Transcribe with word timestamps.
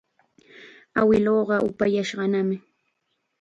Awiluuqa 0.99 1.55
upayashqanam. 1.69 2.49